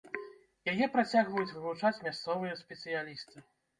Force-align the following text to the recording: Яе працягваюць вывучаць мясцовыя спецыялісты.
Яе 0.71 0.87
працягваюць 0.95 1.53
вывучаць 1.57 2.03
мясцовыя 2.07 2.59
спецыялісты. 2.63 3.37